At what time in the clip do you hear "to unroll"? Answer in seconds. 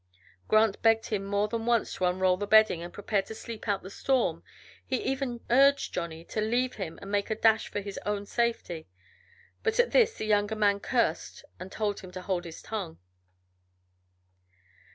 1.93-2.35